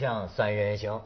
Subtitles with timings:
[0.00, 0.98] 锵三人行，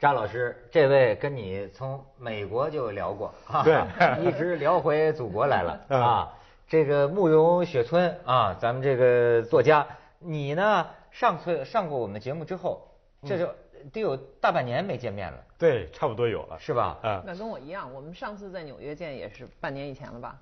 [0.00, 3.32] 张老师，这位跟你从美国就聊过，
[3.62, 3.80] 对，
[4.26, 6.34] 一直聊回祖国来了 啊。
[6.66, 9.86] 这个慕容雪村啊，咱们这个作家，
[10.18, 12.88] 你呢上次上过我们节目之后，
[13.24, 13.48] 这就
[13.92, 16.98] 得有大半年没见面了，对，差不多有了，是吧？
[17.02, 20.36] 啊那跟我一样，我们上次在纽约见也是半年以前了吧？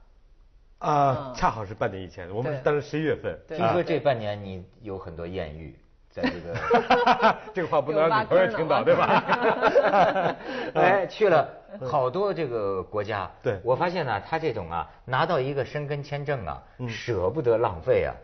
[0.78, 3.38] 啊，恰好是半年以前，我们当时十一月份。
[3.46, 3.58] 对。
[3.58, 3.84] 听说啊。
[3.86, 5.78] 这半年你有很多艳遇，
[6.12, 7.36] 在这个。
[7.52, 10.36] 这个话不能让女朋友听到， 对吧？
[10.74, 11.48] 哎，去了
[11.80, 13.30] 好多这个国家。
[13.42, 18.14] 对我发现呢，他这种啊，拿到一个申根签证啊，嗯舍不得浪费啊，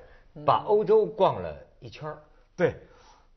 [0.45, 2.19] 把欧洲逛了一圈儿
[2.57, 2.75] 对，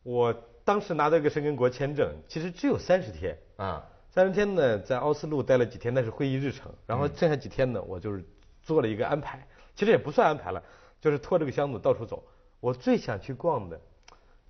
[0.03, 3.37] 我当时拿到一个申根国签证，其实只有三十天。
[3.57, 3.83] 啊。
[4.13, 6.69] 三十天呢，在奥斯陆待了几天，那是会议日程。
[6.85, 8.21] 然后剩下几天呢，我就是
[8.61, 10.61] 做了一个安排，其实也不算安排了，
[10.99, 12.21] 就是拖着个箱子到处走。
[12.59, 13.79] 我最想去逛的，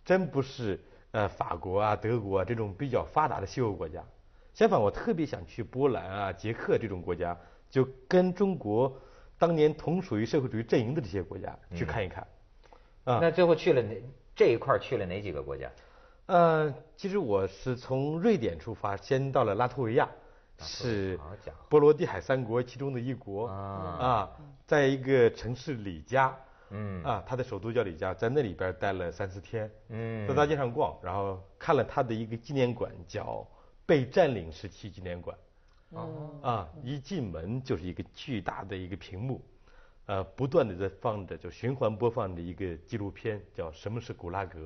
[0.04, 0.80] 真不是
[1.12, 4.04] 呃法国啊、德国啊这种比较发达的西欧国家，
[4.54, 7.38] 相反，我特别想去波兰啊、捷克这种国家，
[7.70, 9.00] 就跟中国
[9.38, 12.28] 当年同属于社会主义阵营的这些国家去看一看。
[13.04, 13.96] 啊，那最后去了哪
[14.36, 15.70] 这一块儿去了哪几个国家？
[16.28, 20.08] 呃，其实我是从瑞典出发，先到了拉脱维亚，
[20.60, 21.20] 是
[21.68, 23.48] 波罗的海三国其中的一国。
[23.48, 23.56] 啊。
[23.56, 24.30] 啊，
[24.66, 26.34] 在一个城市里加，
[26.72, 27.04] 嗯。
[27.04, 30.28] 啊，他的首都叫里加，在那里边待了三四天，嗯。
[30.28, 33.48] 在大街上逛，然后看了他的一个纪念馆，叫
[33.86, 35.38] 被占领时期纪念馆，
[35.90, 36.30] 哦。
[36.42, 39.44] 啊，一进门就是一个巨大的一个屏幕，
[40.06, 44.60] 呃，不断的在放着，就循环播放着一个纪录片，叫《什么是古拉格》。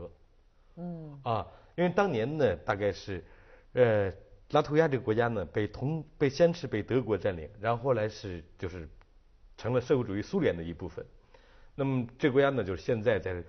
[0.78, 3.24] 嗯，啊，因为当年呢，大概是，
[3.74, 4.12] 呃，
[4.52, 8.88] 拉脱维亚这个国家呢，被同被先是被德国占领，然后后来是就是
[9.58, 11.04] 成了社会主义苏联的一部分。
[11.76, 13.44] 那么这个国家呢，就是现在在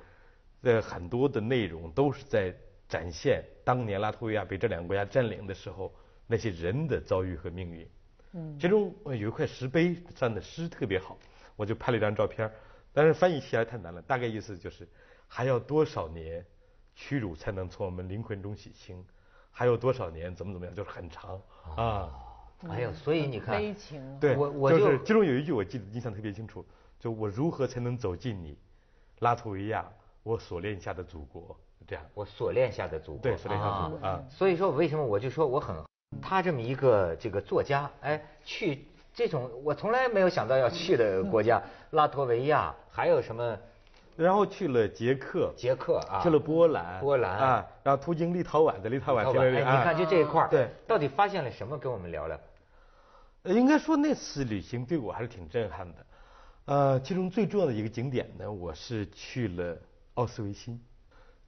[0.63, 2.55] 在很多的内容都是在
[2.89, 5.95] 展现当年拉脱维亚被这两个国家占领的时候
[6.27, 7.89] 那些人的遭遇和命运。
[8.33, 11.17] 嗯，其中呃有一块石碑上的诗特别好，
[11.55, 12.53] 我就拍了一张照片儿，
[12.93, 14.87] 但是翻译起来太难了，大概意思就是
[15.29, 16.45] 还要多少年
[16.95, 19.05] 屈辱才能从我们灵魂中洗清，
[19.51, 21.41] 还有多少年怎么怎么样，就是很长
[21.77, 22.13] 啊。
[22.69, 24.19] 哎呦，所以你看，悲情。
[24.19, 26.65] 对，我我就就是其中有一句我记得印象特别清楚，
[26.99, 28.57] 就我如何才能走进你，
[29.21, 29.85] 拉脱维亚，
[30.23, 32.05] 我所恋下的祖国，这样。
[32.15, 34.23] 我锁链下的祖国，对锁链下的祖国啊。
[34.31, 35.77] 所以说，为什么我就说我很
[36.23, 41.63] 他这么一个这个作家，哎，去这种我从来没有想到要去的国家，
[41.93, 43.59] 拉脱维亚，还有什么？
[44.17, 47.37] 然后去了捷克，捷克啊，去了波兰，波兰。
[47.39, 51.77] 啊，然后途经立陶宛，在立陶宛哎，你看就这一块儿，对，到底发现了什么？
[51.77, 52.41] 跟我们聊聊。
[53.43, 56.05] 呃应该说那次旅行对我还是挺震撼的，
[56.67, 59.79] 呃，其中最重要的一个景点呢，我是去了
[60.15, 60.81] 奥斯维辛，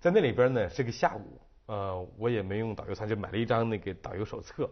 [0.00, 4.70] 在那里边呢是个下午，呃，我也没用导游餐，就买了一张那个导游手册，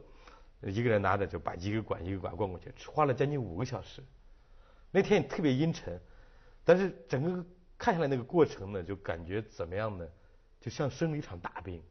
[0.63, 4.01] 一个人拿着就把一个馆一个馆逛过去，花了将近五个小时。
[4.93, 6.01] 那天也特别阴沉，
[6.65, 7.45] 但是整个
[7.77, 10.07] 看下来那个过程呢，就感觉怎么样呢？
[10.61, 11.83] 就像生了一场大病。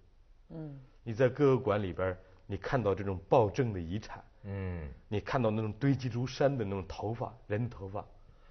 [0.50, 2.18] 嗯，你在各个馆里边，
[2.48, 8.06] 你看到这种暴政的遗产，嗯你看到那种堆积如山的那种头发，人的头发，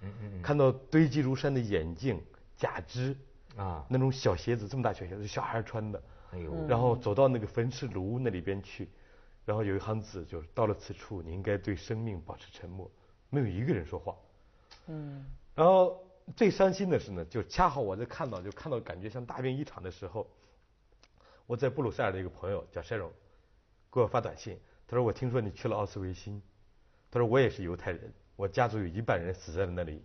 [0.05, 2.21] 嗯嗯看到堆积如山的眼镜、
[2.55, 3.15] 假肢，
[3.57, 6.01] 嗯啊，那种小鞋子，这么大小鞋子，小孩穿的，
[6.31, 8.89] 哎呦，然后走到那个焚尸炉那里边去，
[9.45, 12.89] 然后有一行字，就是到了此处，你应该对生命保持沉默，
[13.29, 14.15] 没有一个人说话。
[14.87, 16.03] 嗯，然后
[16.35, 20.27] 最伤心的是呢，就恰好我在看到，就看到感觉像大病一场的时候，
[21.47, 23.11] 我在布鲁塞尔的一个朋友叫 Sharon，
[23.91, 26.41] 给我发短信，他说我听说你去了奥斯维辛，
[27.09, 30.01] 他说我也是犹太人，我家族有一半人死在了那里，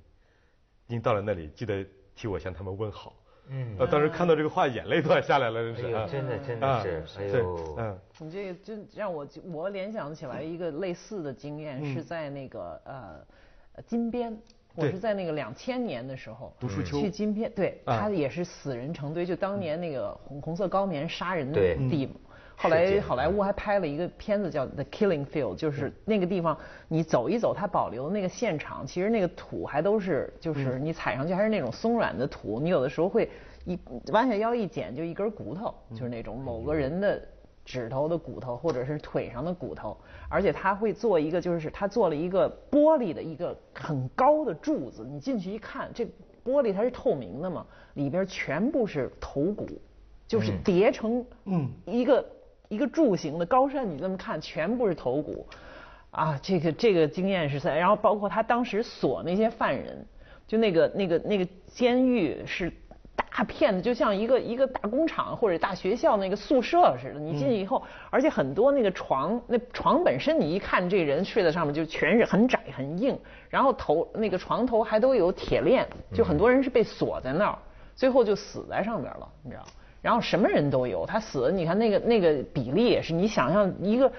[0.87, 3.15] 您到了那里记得替我向他们问好。
[3.49, 3.77] 嗯。
[3.79, 5.95] 呃，当时看到这个话，眼泪都要下来了，真是。
[5.95, 11.95] 哎真的真的啊是哎对呦嗯，你这个真让我我联想起来一个类似的经验，嗯。
[11.95, 13.27] 是在那个呃
[13.75, 14.37] 呃金边。
[14.77, 16.55] 我是在那个两千年的时候，
[16.85, 17.99] 去金边，对，啊。
[17.99, 21.61] 它也是死人成堆，就当年那个红红色高棉杀人的
[21.91, 22.30] 地嗯
[22.63, 26.59] 后来好莱坞还拍了一个片子叫《The Killing Field》，就是那个地方
[26.89, 33.31] 你走一走，它保留的那个现场，其实那个土还都是，就是你踩上去还是那种松软的土，你有的时候会
[33.65, 33.79] 一
[34.13, 37.23] 弯下腰一捡就一根骨头，就是那种某个人的
[37.65, 39.97] 指头的骨头或者是腿上的骨头，
[40.29, 46.05] 而且他会做一个，就是他做了一个玻璃的一个很高的柱子，你进去一看，这
[46.45, 47.65] 玻璃它是透明的嘛，
[47.95, 49.67] 里边全部是头骨，
[50.29, 51.71] 就是叠成嗯。
[51.87, 52.23] 一个
[52.71, 55.45] 一个柱形的高山，你这么看全部是头骨，
[56.13, 60.07] 啊，这个这个经验是在，然后包括他当时锁那些犯人，
[60.47, 62.71] 就那个那个那个监狱是
[63.17, 67.19] 大大片的，就像一个一个大工厂或者大学校那个宿舍似的。
[67.19, 73.19] 你进去以后，而且很多那个床，那床本身你一看这人睡在上面就全是很窄很硬，
[73.49, 77.59] 然后头那个床头还都有铁链，就很多人是被锁在那儿，
[77.97, 79.65] 最后就死在上边了，你知道。
[80.03, 84.11] 然后什么人都有，他死，你看那个那个比例也是，你想象一个。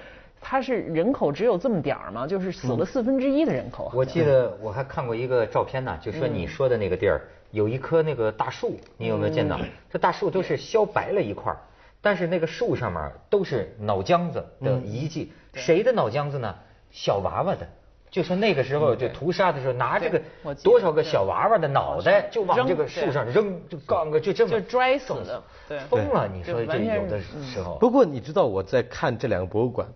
[0.44, 2.26] 他是人口只有这么点儿吗？
[2.26, 3.92] 就是死了四分之一的人口。
[3.94, 7.20] 我记得我还看过一个照片呢，就说你说的那个地儿
[7.52, 9.56] 有一棵那个大树，你有没有见到？
[9.88, 11.60] 这大树都是削白了一块儿，
[12.00, 15.32] 但是那个树上面都是脑浆子的遗迹。
[15.54, 16.52] 谁的脑浆子呢？
[16.90, 17.64] 小娃娃的。
[18.12, 20.20] 就说那个时候就屠杀的时候，拿这个
[20.62, 25.42] 多少个小娃娃的脑袋就往这个树上扔，就杠个就这么就拽死的，
[25.88, 26.28] 疯了！
[26.28, 27.78] 你说这有的时候。
[27.78, 29.88] 不过你知道我在看这两个博物馆。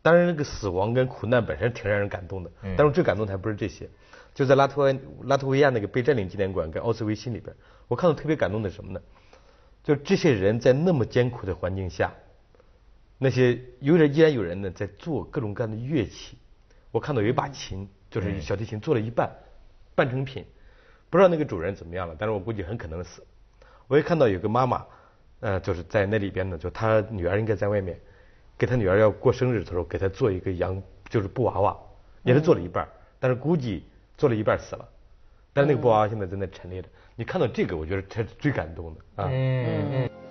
[0.00, 2.50] 当然，那个死亡跟苦难本身挺让人感动的。
[2.62, 2.74] 嗯。
[2.76, 3.88] 但是最感动的还不是这些，
[4.34, 7.54] 就在拉脱拉脱维亚那个被占领纪念馆跟奥斯维辛里边，
[7.86, 9.00] 我看到特别感动的什么呢？
[9.84, 12.14] 就这些人在那么艰苦的环境下，
[13.18, 16.38] 那些有人依然有人呢在做各种各样的乐器。
[16.92, 19.28] 我看到有一把琴，就是小提琴做了一半，
[19.96, 20.44] 半成品，
[21.10, 23.26] 不知道那个主人怎么样了，但是我估计很可能死。
[23.88, 24.86] 我也看到有个妈妈，
[25.40, 27.98] 呃，就是在那里边呢，就她女儿应该在外面。
[28.58, 31.76] 给她女儿要过生日，的时候给她做一个羊，就是布娃娃，
[32.22, 32.86] 也是做了一半，
[33.18, 33.84] 但是估计
[34.16, 34.88] 做了一半死了，
[35.52, 36.88] 但是那个布娃娃现在在那陈列着。
[37.16, 39.28] 你看到这个，我觉得才是最感动的啊。
[39.32, 40.21] 嗯嗯。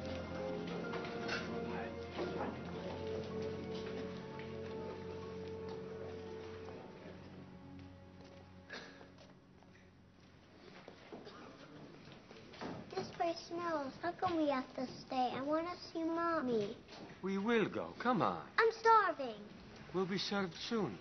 [17.70, 17.86] We will go.
[18.02, 18.38] Come on.
[18.58, 19.36] I'm starving.
[19.94, 20.98] We'll be served soon.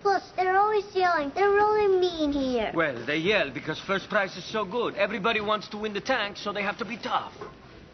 [0.00, 1.30] Plus, they're always yelling.
[1.34, 2.72] They're really mean here.
[2.74, 4.94] Well, they yell because first prize is so good.
[4.96, 7.34] Everybody wants to win the tank, so they have to be tough.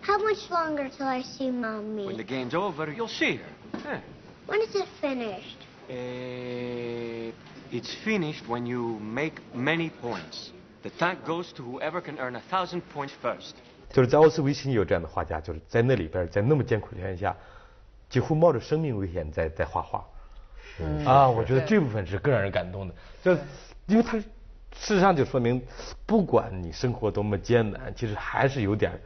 [0.03, 2.07] How much longer till I see Mommy?
[2.07, 3.81] When the game's over, you'll see her.
[3.83, 3.99] Huh.
[4.47, 5.59] When is it finished?
[5.91, 7.33] Uh,
[7.73, 10.53] it's finished when you make many points.
[10.85, 13.55] The tank goes to whoever can earn a thousand points first.
[13.93, 17.37] 就是在奥斯维辛有这样的画家，就是在那里边，在那么艰苦条件下，
[18.10, 20.04] 几乎冒着生命危险在在画画。
[21.06, 23.34] 啊，我觉得这部分是更让人感动的，就
[23.86, 24.26] 因为他事
[24.72, 25.62] 实上就说明，
[26.06, 28.98] 不管你生活多么艰难，其实还是有点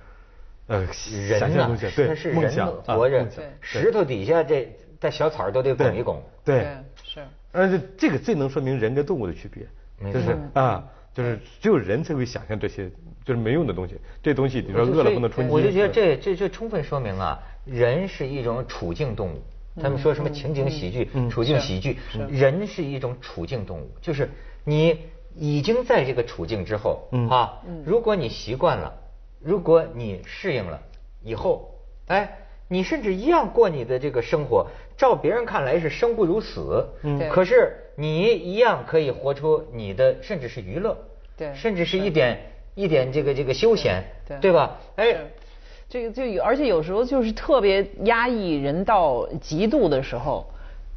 [0.67, 3.27] 呃想象东西，对梦想活着。
[3.59, 6.21] 石头底下这带小草都得拱一拱。
[6.45, 7.25] 对，是。
[7.51, 10.87] 而且这个最能说明人跟动物的区别，就是啊。
[11.13, 12.89] 就是只有人才会想象这些
[13.23, 15.51] 就是没用的东西，这东西比如说饿了不能充饥。
[15.51, 19.41] 我就觉得这这这充分说明啊，人是一种处境动物。
[19.81, 21.97] 他们说什么情景喜剧、处境喜剧，
[22.29, 24.29] 人是一种处境动物，就是
[24.63, 24.99] 你
[25.35, 28.93] 已经在这个处境之后啊，如果你习惯了，
[29.39, 30.79] 如果你适应了
[31.23, 31.73] 以后，
[32.05, 32.37] 哎，
[32.73, 34.65] 你甚至一样过你的这个生活，
[34.97, 37.77] 照别人看来是生不如死，嗯可是。
[37.95, 40.97] 你一样可以活出你的，甚至是娱乐，
[41.37, 42.39] 对，甚至是一点
[42.73, 44.79] 一点这个这个休闲，对，对吧？
[44.95, 45.15] 哎，
[45.87, 50.43] 这个就有，而且有时候就是特别压抑人到极度的时候，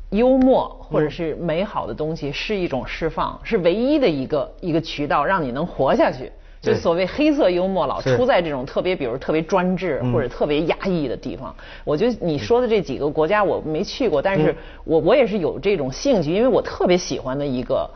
[0.08, 6.32] 幽默或者是美好的东西是一种释放，是唯一的一个一个渠道，让你能活下去。
[6.66, 11.54] 就所谓黑色幽默，老出在这种特别，比如特别专制或者特别压抑的地方。
[11.84, 14.54] 我觉得你说的这几个国家我没去过，但是
[14.84, 17.88] 我我也是有这种兴趣，因为我特别喜欢的一个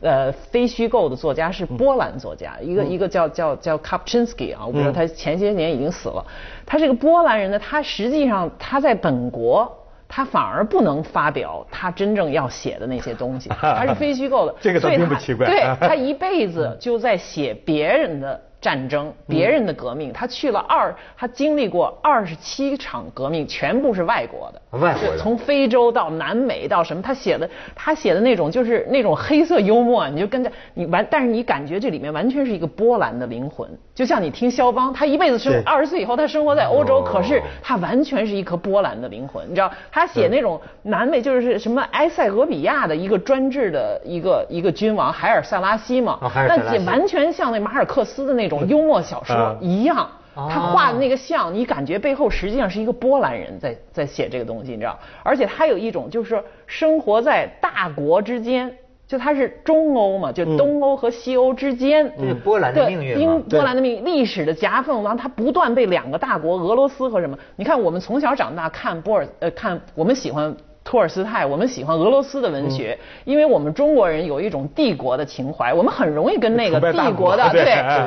[0.00, 6.24] 呃非虚构的作家是波兰作家，一个一个叫叫叫 Kapczynski 啊，我不知道他前些年已经死了。
[6.64, 9.78] 他是个波兰人呢，他实际上他在本国。
[10.14, 15.46] 他反而不能发表他真正要写的那些东西， 他是非虚构的，这个倒并不奇怪。
[15.46, 18.38] 对 他一辈子就在写别人的。
[18.62, 46.16] 战争，别人的革命，他去了二，他经历过二十七场革命，全部是外国的，外国的，从非洲到南美到什么，他写的，他写的那种就是那种黑色幽默，你就跟着你完，但是你感觉这里面完全是一个波兰的灵魂，就像你听肖邦，他一辈子生二十岁以后他生活在欧洲，可是他完全是一颗波兰的灵魂，你知道，他写那种南美就是什么埃塞俄比亚的一个专制的一个一个君王海尔塞拉西嘛，
[46.46, 48.60] 那也完全像那马尔克斯的那种。
[48.60, 54.98] 种幽默小说一样，他画的那个像，你感觉背后实际上是一个波兰人在在写这个东西，你知道？
[55.22, 58.70] 而且他有一种就是生活在大国之间，
[59.06, 67.36] 就他是中欧嘛，就东欧和西欧之间，对波兰的命运嘛，波兰的命历史的夹缝，然后他不断被两个大国俄罗斯和什么？
[67.56, 70.54] 你看我们从小长大看波尔呃看我们喜欢。
[70.84, 77.64] 托尔斯泰，我们喜欢俄罗斯的文学，因为我们中国人有一种帝国的情怀，我们很容易跟那个帝国的对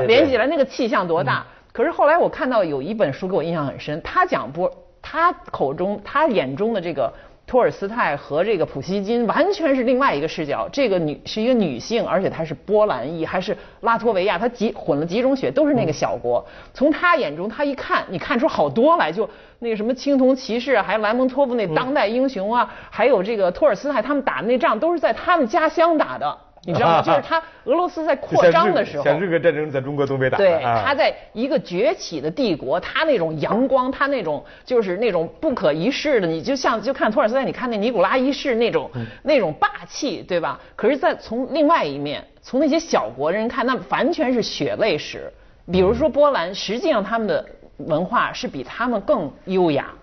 [0.07, 1.45] 联系起来，那个气象多大。
[1.71, 7.11] 可是后来我看到有一本书给我印象很深，他讲波，他口中他眼中的这个
[7.47, 10.67] 托尔斯泰和这个普希金完全是另外一个视角。
[10.71, 16.43] 这个女是一个女性，而且她是波兰裔，还是拉脱维亚，她几混了几种血，都是那个小国。
[16.73, 26.37] 从她眼中，她一看，你看出好多来，就那个什么青铜骑士啊，还有莱蒙托夫那当代英雄啊，还有这个托尔斯泰他们打的那仗，都是在他们家乡打的。
[26.65, 27.01] 你知道吗？
[27.05, 38.89] 就是他俄罗斯在扩张的时候，像日俄战争在中国东北打，对，他在一个崛起的帝国，他那种阳光，他那种就是那种不可一世的，你就像就看托尔斯泰，你看那尼古拉一世那种
[39.23, 40.59] 那种霸气，对吧？
[40.75, 45.31] 可是，在从另外一面，从那些小国人看，那完全是血泪史。
[45.71, 47.43] 比如说波兰，实际上他们的
[47.77, 49.93] 文化是比他们更优雅。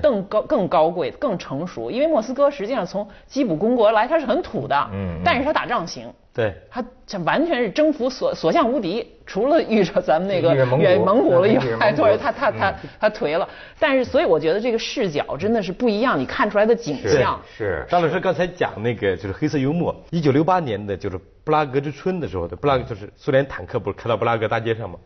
[0.00, 17.84] 更高、更高贵、更成熟，因为莫斯科实际上从基辅公国来，它是很土的，嗯，但是它打仗行，对，它这完全是征服所所向无敌，除了遇着咱们那个远蒙古了以外， 对，他他他他颓了，但是所以我觉得这个视角真的是不一样，你看出来的景象是。
[17.88, 24.98] 张老师刚才讲那个就是黑色幽默，一九六八年的就是布拉格之春的时候的布拉格就是苏联坦克不是开到布拉格大街上吗？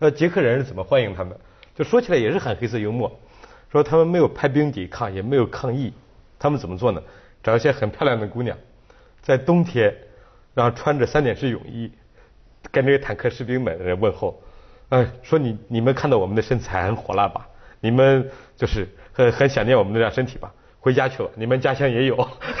[0.00, 1.36] 呃，捷克人是怎么欢迎他们？
[1.76, 3.10] 就说起来也是很黑色幽默。
[3.74, 5.92] 说他们没有派兵抵抗，也没有抗议，
[6.38, 7.02] 他们怎么做呢？
[7.42, 8.56] 找一些很漂亮的姑娘，
[9.20, 9.92] 在冬天，
[10.54, 11.90] 然后穿着三点式泳衣，
[12.70, 14.40] 跟这些坦克士兵们问候，
[14.90, 17.48] 哎，说你你们看到我们的身材很火辣吧？
[17.80, 20.54] 你们就是很很想念我们的那张身体吧？
[20.84, 22.14] 回家去了，你们家乡也有。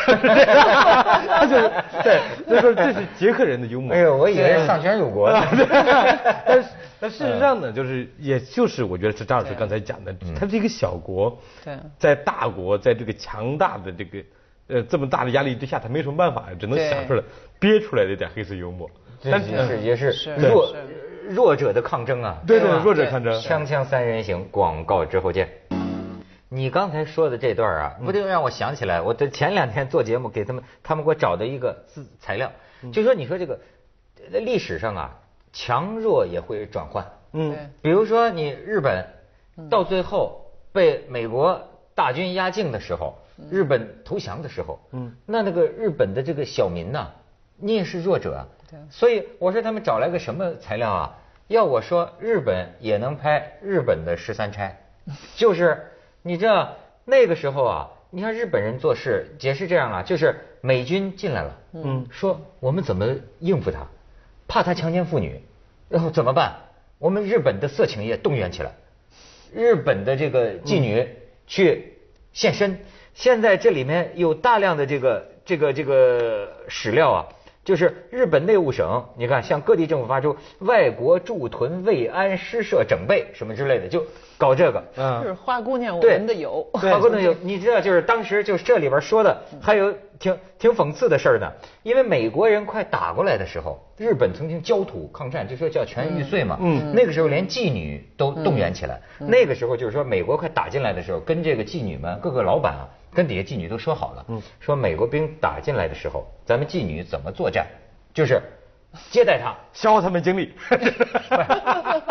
[0.06, 1.56] 他 就
[2.02, 3.92] 对，所以说这是捷克人的幽默。
[3.92, 5.44] 哎呦，我以为上全有国呢。
[6.46, 11.38] 但是，但事实上呢，就是也就是我觉得是张老师刚才讲的，它是一个小国，
[11.98, 14.18] 在大国在这个强大的这个
[14.68, 17.22] 呃这么大的压力之下，他没什么办法，只能想出来
[17.60, 18.90] 憋出来的一点黑色幽默。
[19.22, 20.74] 但是也是弱
[21.28, 22.38] 弱者的抗争啊。
[22.46, 23.38] 对对，弱者抗争。
[23.38, 25.46] 锵锵三人行，广告之后见。
[26.54, 32.52] 你刚才说的这段啊，不就让我想起来，我这前两天做节目给他们，他们给我找的一个资材料，
[32.92, 33.58] 就说你说这个
[34.30, 35.20] 历史上啊，
[35.52, 37.04] 强弱也会转换。
[37.32, 39.04] 嗯，比如说你日本
[39.68, 41.60] 到最后被美国
[41.92, 43.18] 大军压境的时候，
[43.50, 47.08] 日本投降的时候，嗯，那那个日本的这个小民呐，
[47.56, 48.46] 你也是弱者啊。
[48.70, 48.78] 对。
[48.92, 51.18] 所以我说他们找来个什么材料啊？
[51.48, 54.78] 要我说日本也能拍日本的十三钗，
[55.34, 55.90] 就是。
[56.26, 63.88] 你知道那个时候啊，你看日本人做事也是这样啊，就是美军进来了，嗯，说我们怎么应付他，
[64.48, 65.42] 怕他强奸妇女，
[65.90, 66.56] 然后怎么办？
[66.98, 68.72] 我们日本的色情业动员起来，
[69.52, 71.06] 日本的这个妓女
[71.46, 71.98] 去
[72.32, 72.80] 献身。
[73.12, 77.28] 现在这里面有大量的这个这个这个史料啊，
[77.64, 84.04] 就是日本内务省，你看向各地政府发出外国驻屯慰安施设整备什么之类的，就。
[84.36, 84.82] 搞这个，
[85.22, 91.50] 是花姑娘，我们的有花姑娘有，你知道，就是当时就是这里边说的，还有挺挺讽刺的事儿呢。
[91.84, 96.58] 因为美国人快打过来的时候，日本曾经焦土抗战，就说叫全玉碎嘛。
[96.60, 99.00] 嗯，那个时候连妓女都动员起来。
[99.20, 104.26] 那个时候就是说，美国快打进来的时候，跟这个妓女们各个老板啊，跟底下妓女都说好了，
[104.60, 107.66] 说美国兵打进来的时候，咱们妓女怎么作战，
[108.12, 108.42] 就是。
[109.10, 110.52] 接待他，消耗他们精力，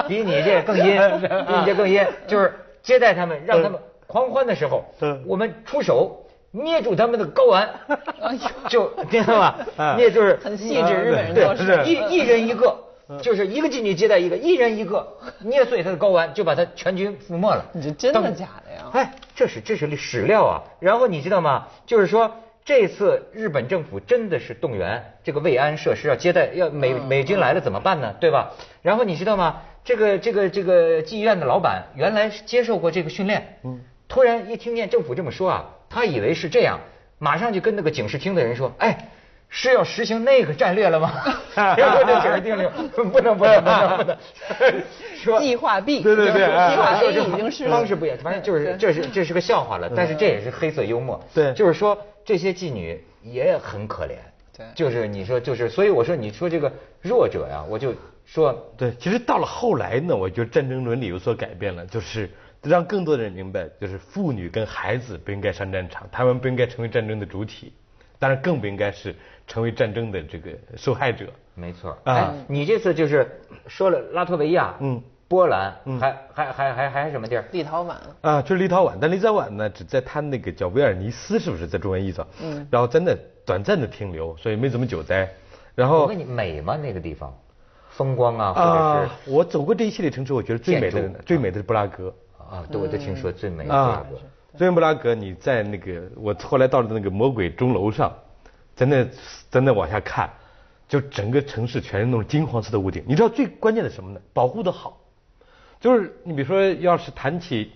[0.06, 4.84] 比你这更阴，比你这更阴，就是接待他们，让他们狂欢的时候，
[5.26, 7.70] 我们出手捏住他们的睾丸，
[8.68, 9.96] 就知道吧？
[9.96, 12.78] 捏就是很细致，日本人做事，一一人一个，
[13.22, 17.66] 就是一个妓女接待一个，一人一个， 捏碎他的睾丸，就把他全军覆没了。
[17.74, 18.90] 你这真的假的呀？
[18.94, 20.64] 哎，这是这是史料啊。
[20.80, 21.68] 然后你知道吗？
[21.86, 22.32] 就是说。
[22.66, 28.16] 这次日本政府真的是动员这个慰安设施要接待，要美美军来了怎么办呢？
[28.22, 28.54] 对吧？
[28.82, 29.64] 然后你知道吗？
[29.84, 36.80] 这个这个这个妓院的老板原来接受过这个训练，嗯，突然一听见政府这么说啊，他以为是这样，
[37.20, 39.10] 马上就跟那个警视厅的人说，哎，
[39.56, 41.12] 是要实行那个战略了吗？
[41.56, 42.58] 然后这警视厅
[43.12, 44.18] 不能不能不能不能，
[45.16, 51.96] 说计划 B，对对对，计划 A 已经是方式不一样，反正就是这是这是个笑话了，但是这也是黑色幽默，对，就是说。
[52.26, 54.16] 这些妓女也很可怜，
[54.58, 57.94] 对，就是你说就是，所以我说你说这个弱者呀，我就
[58.26, 58.94] 说对。
[58.98, 62.32] 其实到了后来呢，我觉得战争伦理有所改变了，就是
[62.62, 67.74] 让更多的人明白，就是妇女跟孩子不应该上战场，他们不应该成为战争的主体，
[68.24, 69.14] 当然更不应该是
[69.46, 71.26] 成为战争的这个受害者。
[71.56, 73.30] 没错，哎，你这次就是
[73.68, 75.04] 说了拉脱维亚，嗯。
[75.28, 77.44] 波兰，还还还还还什么地儿？
[77.52, 78.94] 立陶宛啊，就是立陶宛。
[79.02, 82.26] 但立陶宛呢，只在它那个叫维尔尼斯，是不是在中文意思？
[82.42, 82.68] 嗯。
[82.72, 83.14] 然后在那
[83.46, 85.28] 短暂的停留，所以没怎么久待。
[85.74, 86.78] 然后我问你，美吗？
[86.78, 87.36] 那个地方？
[87.90, 92.14] 风光啊，或者啊，我走过这一系列城市，我觉得最美的最美的是布拉格。
[92.38, 94.18] 啊，对，我都听说最美的布拉啊格。，
[94.58, 98.14] 虽然布拉格，你在那个我后来到了那个魔鬼钟楼上，
[98.76, 99.04] 在那
[99.50, 100.30] 在那往下看，
[100.88, 103.04] 就整个城市全是那种金黄色的屋顶。
[103.08, 104.20] 你知道最关键的是什么呢？
[104.32, 104.98] 保护的好，
[105.80, 107.72] 就是你比如说，要是谈起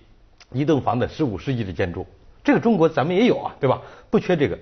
[0.51, 2.05] 一栋房子十五世纪的建筑，
[2.43, 3.81] 这个中国咱们也有啊，对吧？
[4.11, 4.57] 不缺这个，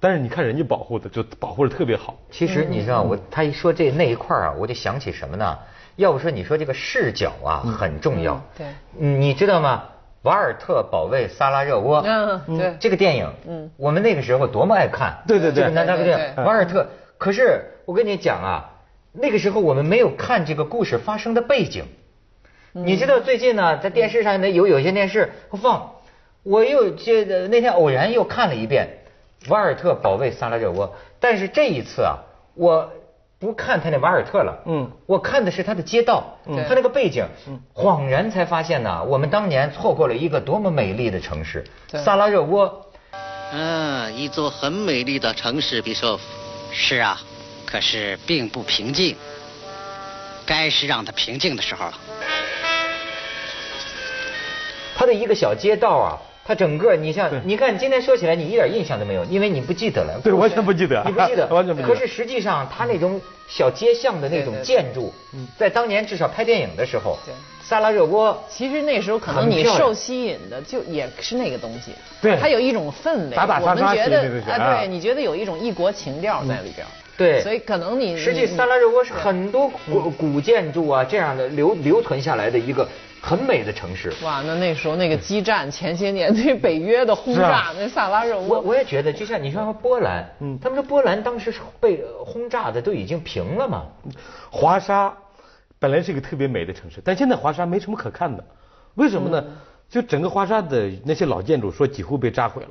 [0.00, 2.18] 但是你看人家保护的就保护的特别好。
[2.30, 5.58] 其实你知道，我他一说这那一块儿啊，我就想起什么呢？
[5.96, 8.42] 要不说你说这个视角啊很重要。
[8.56, 8.66] 对
[8.98, 9.84] 嗯，你知道吗？
[10.22, 12.02] 瓦尔特保卫萨拉热窝。
[12.06, 15.22] 嗯对这个电影，嗯我们那个时候多么爱看。
[15.26, 16.86] 对对对这个南大哥电影，对对瓦尔特。
[17.18, 18.70] 可是我跟你讲啊，
[19.12, 21.84] 那个时候我们没有看这个故事发生的背景。
[22.72, 25.94] 你知道最近呢，在电视上呢有有些电视放，
[26.42, 28.88] 我又这个那天偶然又看了一遍
[29.50, 32.18] 《瓦尔特保卫萨拉热窝》，但是这一次啊，
[32.54, 32.92] 我
[33.38, 37.24] 不看他那瓦尔特了，嗯我看的是他的街道，嗯他那个背景，
[37.72, 41.64] 恍然才发现呢，我们当年错过了一个多么美丽的城市——
[42.04, 42.84] 萨拉热窝。
[43.52, 46.22] 嗯，一座很美丽的城市，比索夫。
[46.72, 47.18] 是啊，
[47.64, 49.16] 可是并不平静。
[50.44, 51.94] 该是让它平静的时候了。
[54.96, 56.18] 他的一个小街道啊，
[56.48, 60.18] 它整个你像，你看今天说起来你一点印象都没有，因为你不记得了。
[60.24, 61.04] 对完全不记得。
[61.04, 61.94] 你不记得， 完全不记得。
[61.94, 64.64] 可是实际上，它那种小街巷的那种对对对。
[64.64, 65.12] 建筑，
[65.58, 72.38] 在当年至少拍电影的时候对，萨拉热窝其实那时候可能你受吸引的就也是那个东西，对。
[72.40, 76.88] 它有一种氛围，打打杀杀我们觉得其实那个是啊啊，对，你觉得有一种异国情调在里边儿，
[77.18, 77.42] 对。
[77.42, 82.88] 所以可能你实际你萨拉热窝是很多古古建筑啊这样的留留存下来的一个
[83.20, 84.12] 很美的城市。
[84.22, 90.58] 哇，那那时候那个激战前些年对北约的轰炸啊，那萨拉热我窝，我也觉得，就像你说波兰，嗯。
[90.60, 93.86] 他们说波兰当时是被轰炸的都已经平了嘛，
[94.50, 95.16] 华沙
[95.78, 98.44] 本来是一个特别美的城市，但现在华沙没什么可看的，
[98.94, 99.44] 为什么呢？
[99.88, 102.70] 就整个华沙的那些老建筑说几乎被炸毁了。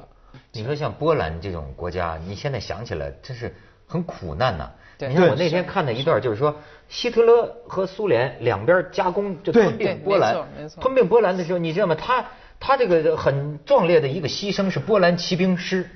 [0.52, 3.56] 你说像波兰这种国家，你现在想起来真是
[3.88, 6.56] 很苦难呐、对你看我那天看的一段，就是说
[6.90, 10.48] 希特勒和苏联两边加工就吞并波兰
[10.80, 11.96] 吞并波兰的时候，你知道吗？
[11.96, 12.26] 他
[12.60, 15.90] 他这个很壮烈的一个牺牲是波兰骑兵师。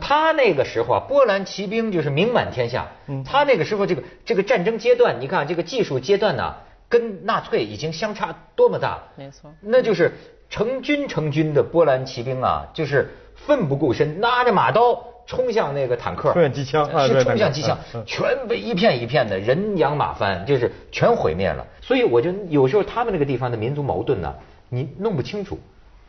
[0.00, 2.86] 他那个时候啊，波兰骑兵就是名满天下。
[3.08, 6.54] 嗯他那个时候这个这个战争阶段，你看这个技术阶段呢、
[6.88, 9.02] 跟纳粹已经相差多么大？
[9.16, 10.12] 没错那就是
[10.48, 21.66] 成军成军的波兰骑兵啊，就是奋不顾身，拿着马刀冲向那个坦克，冲向机枪啊是冲向机枪全被一片一片的人仰马翻，就是全毁灭了。
[21.80, 24.34] 所以我就有时候他们那个地方的民族矛盾呢，
[24.68, 25.58] 你弄不清楚，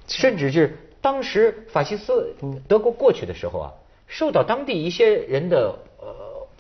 [0.08, 2.36] 甚至是当时法西斯
[2.67, 3.71] 德国过去的时候啊，
[4.08, 5.94] 受到当地一些人的呃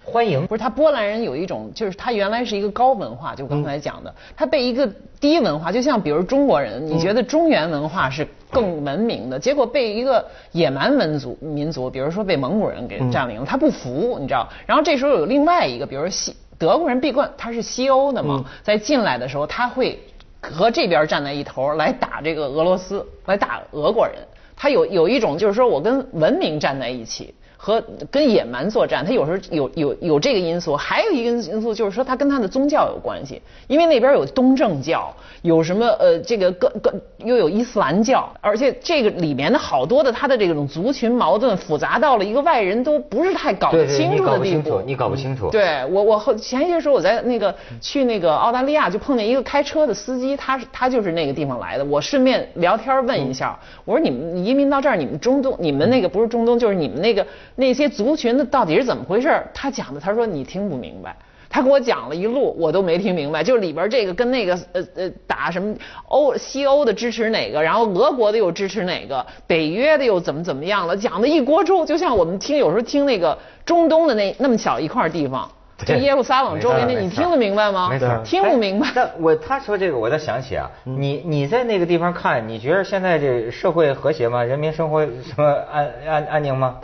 [0.05, 0.55] 欢迎不。
[0.55, 4.87] 是他波兰人有一种，就是他原来是一个高文化，就刚才讲的，他被一个
[5.19, 14.47] 低文化，就像比如中国人，你觉得中原文化是更文明的，结果被一个野蛮民族民族，比如说被蒙古人给占领了，他不服，你知道？
[14.65, 19.99] 然后这时候有另外一个，比如西德国人闭关他是西欧的嘛，在进来的时候他会
[20.39, 24.15] 和这边站在一头来打这个俄罗斯，来打俄国人。
[24.55, 27.33] 他有有一种就是说我跟文明站在一起。
[27.65, 44.81] 和跟野蛮作战，他有时候有有有这个因素，还有一个因素就是说他跟他的宗教有关系，因为那边有东正教，有什么呃这个各各又有伊斯兰教，而且这个里面的好多的他的这种族群矛盾复杂到了一个外人都不是太搞得清楚的地步搞不清楚，。
[44.85, 45.49] 你搞不清楚。
[45.49, 51.85] 对我，我后前些时候我在那个去那个澳大利亚，就碰见一个开车的司机，他是他就是那个地方来的。
[51.85, 57.25] 我顺便聊天问一下，我说你们移民到这儿，你们中东，你们那个不是中东，就是你们那个
[57.55, 59.41] 那些族群的到底是怎么回事？
[59.53, 61.15] 他讲的，他说你听不明白。
[61.47, 65.73] 他给我讲了一路，我都没听明白，就是里边这个跟那个呃呃打什么
[66.07, 75.49] 欧西欧的支持哪个，然后俄国的又支持哪个，北约的又怎么怎么样了，讲的一锅粥，就像我们听有时候听那个中东的那那么小一块地方，
[75.85, 77.87] 就耶路撒冷周围那，你听得明白吗？
[77.89, 78.91] 没错，听不明白哎。
[78.93, 84.43] 但我他说这个，我倒想起啊，你你在那个地方看，你觉得现在这社会和谐吗？
[84.43, 86.75] 人民生活什么安安安宁吗？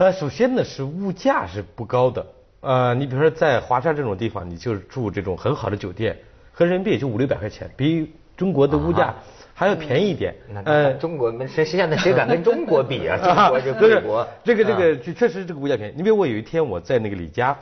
[0.00, 2.26] 呃，首先呢是物价是不高的，
[2.60, 6.16] 呃，你比如说在华沙这种地方，你就是住这种很好的酒店，
[6.52, 9.16] 合人民币也就五六百块钱，比中国的物价啊
[9.52, 10.34] 还要便宜一点。
[10.48, 13.18] 那呃，中国谁现在谁敢跟中国比啊？
[13.20, 15.94] 中国这不是贵国，这个这啊个就确实这个物价便宜。
[15.94, 17.58] 你比如我有一天我在那个李家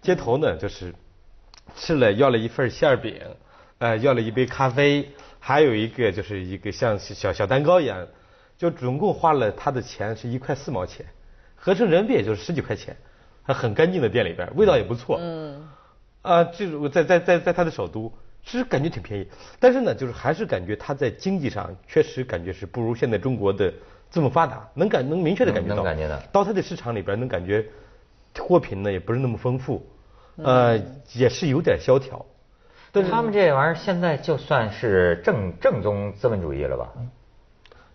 [0.00, 0.94] 街头呢，就是
[1.74, 3.20] 吃了要了一份馅儿饼，
[3.78, 8.06] 呃，要了一杯咖啡，还有一个就是一个像小小蛋糕一样，
[8.56, 11.04] 就总共花了他的钱是一块四毛钱，
[11.64, 12.96] 合成人民币也就是十几块钱，
[13.44, 15.16] 还很干净的店里边，味道也不错。
[15.20, 15.68] 嗯。
[16.22, 18.12] 啊，这是我在在在在他的首都，
[18.44, 19.28] 其实感觉挺便宜，
[19.60, 23.72] 但是呢，就是还是感觉他在经济上确实感觉是不如现在中国的
[24.10, 27.64] 这么发达，能感能明确的感觉到，能感觉到到他的市场里边能感觉
[28.38, 29.86] 货品呢也不是那么丰富，
[30.36, 30.80] 呃，
[31.12, 32.26] 也是有点萧条。
[32.92, 36.92] 但是他们这玩意儿现在就算是正正宗资本主义了吧？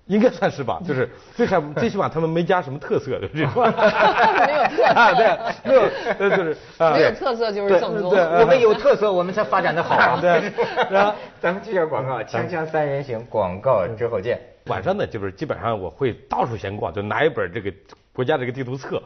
[0.08, 4.84] 应该算是吧， 就是最少最起码他们没加什么特色的这种， 没有特色。
[4.86, 5.82] 啊，对，没有，
[6.20, 10.18] 呃就是啊没有特色就是正宗我们有特色，我们才发展的好啊。
[10.22, 10.52] 对。
[10.90, 14.40] 然后咱们去下广告，锵锵三人行，广告之后见。
[14.68, 17.72] 晚上呢，就是基本上我会到处闲逛，就拿一本这个
[18.14, 19.02] 国家这个地图册，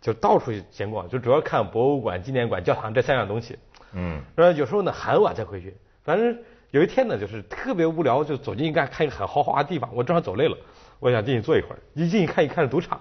[0.00, 3.58] 就到处闲逛，就主要看博物馆、纪念馆、教堂这三样东西。
[3.94, 6.34] 嗯，然后有时候呢很晚才回去，反正
[6.72, 10.56] 有一天呢就是特别无聊，就走进一看看一个很豪华的地方，我正好走累了，
[10.98, 13.00] 我想进去坐一会儿，一进去看一看是赌场。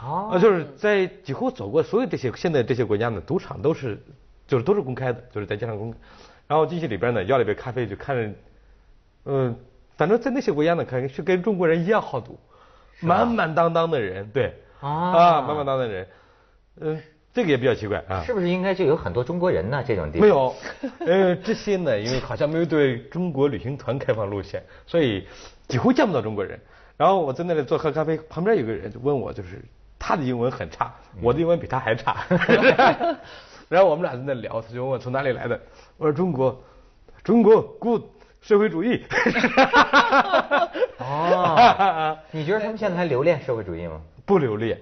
[0.00, 4.00] 哦啊，就是在几乎走过所有这些现在这些国家呢，赌场都是
[4.46, 5.98] 就是都是公开的，就是在街上公开。
[6.46, 8.38] 然后进去里边呢，要了一杯咖啡，就看着，
[9.24, 9.58] 嗯，
[9.96, 12.38] 反正在那些国家呢，可能是跟中国人一样好赌，
[13.00, 16.08] 满满当当的人，对，啊啊，满满当当的人，
[16.80, 18.22] 嗯，这个也比较奇怪啊。
[18.24, 19.82] 是不是应该就有很多中国人呢？
[19.86, 20.54] 这种地方没有，
[21.06, 25.26] 呃，这些呢，因为好像没有对中国旅行团开放路线，所以
[25.68, 26.58] 几乎见不到中国人。
[26.96, 29.62] 然后我在那里坐喝咖啡，旁边有个人就问我，就是
[29.98, 32.16] 他的英文很差，我的英文比他还差。
[33.68, 35.60] 然后我们俩在那聊，他就问我从哪里来的，
[35.96, 36.60] 我说中国，
[37.22, 38.02] 中国 good
[38.40, 39.04] 社会主义。
[40.98, 44.00] 哦， 你觉得他们现在还留恋社会主义吗？
[44.24, 44.80] 不留恋。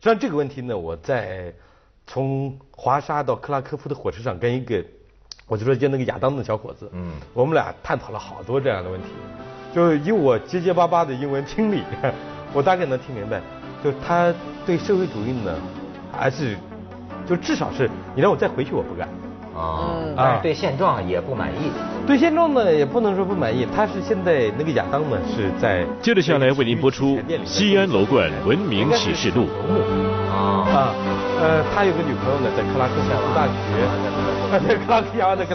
[0.00, 1.52] 实际上这个问题呢，我在
[2.06, 4.84] 从华沙到克拉科夫的火车上跟一个，
[5.48, 9.08] 我就说就那个亚当的小伙子，嗯我们俩探讨了好多这样的问题。
[9.74, 11.82] 就以我结结巴巴的英文听力，
[12.54, 13.40] 我大概能听明白，
[13.82, 14.32] 就他
[14.64, 15.54] 对社会主义呢，
[16.12, 16.56] 还是
[17.26, 19.08] 就至少是你让我再回去我不干。
[19.56, 21.70] 啊嗯，但是对现状也不满意。
[22.06, 23.66] 对现状呢，也不能说不满意。
[23.74, 29.42] 他是现在那个亚当呢，是在接着下来为您播出《西安楼冠文明启示录》。
[30.30, 30.94] 啊，啊，
[31.40, 33.50] 呃，他有个女朋友呢，在克拉克夏夫大学，
[34.68, 35.54] 在克拉科夫在克拉。